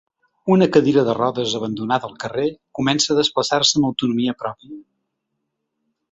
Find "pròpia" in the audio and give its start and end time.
4.39-4.79